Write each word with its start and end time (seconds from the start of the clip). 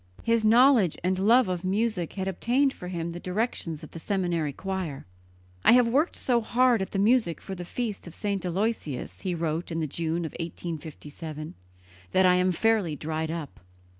His 0.23 0.43
knowledge 0.43 0.97
and 1.03 1.19
love 1.19 1.47
of 1.47 1.63
music 1.63 2.13
had 2.13 2.27
obtained 2.27 2.73
for 2.73 2.87
him 2.87 3.11
the 3.11 3.19
direction 3.19 3.73
of 3.73 3.91
the 3.91 3.99
seminary 3.99 4.51
choir. 4.51 5.05
"I 5.63 5.73
have 5.73 5.87
worked 5.87 6.15
so 6.15 6.41
hard 6.41 6.81
at 6.81 6.89
the 6.89 6.97
music 6.97 7.39
for 7.39 7.53
the 7.53 7.63
feast 7.65 8.07
of 8.07 8.15
St. 8.15 8.43
Aloysius," 8.43 9.21
he 9.21 9.35
wrote 9.35 9.71
in 9.71 9.79
the 9.79 9.85
June 9.85 10.25
of 10.25 10.31
1857, 10.39 11.53
"that 12.13 12.25
I 12.25 12.33
am 12.33 12.51
fairly 12.51 12.95
dried 12.95 13.29
up." 13.29 13.59